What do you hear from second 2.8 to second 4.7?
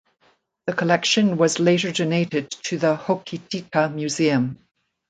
Hokitika Museum.